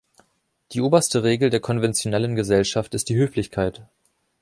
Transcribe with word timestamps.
Die 0.71 0.81
oberste 0.81 1.21
Regel 1.21 1.51
der 1.51 1.59
konventionellen 1.59 2.35
Gesellschaft 2.35 2.95
ist 2.95 3.07
die 3.09 3.17
Höflichkeit. 3.17 3.83